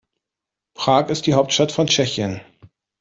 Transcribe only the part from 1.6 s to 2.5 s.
von Tschechien.